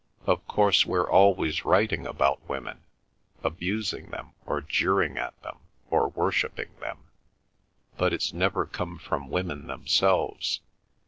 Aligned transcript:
Of 0.25 0.43
course 0.47 0.83
we're 0.83 1.07
always 1.07 1.63
writing 1.63 2.07
about 2.07 2.49
women—abusing 2.49 4.09
them, 4.09 4.31
or 4.47 4.59
jeering 4.59 5.19
at 5.19 5.39
them, 5.43 5.59
or 5.91 6.07
worshipping 6.07 6.73
them; 6.79 7.03
but 7.97 8.11
it's 8.11 8.33
never 8.33 8.65
come 8.65 8.97
from 8.97 9.29
women 9.29 9.67
themselves. 9.67 10.61